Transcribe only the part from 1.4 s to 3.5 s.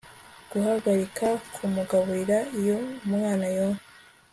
kumugaburira iyo umwana